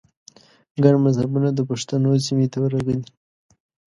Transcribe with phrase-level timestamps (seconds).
[0.83, 2.97] ګڼ مذهبونه د پښتنو سیمې ته ورغلي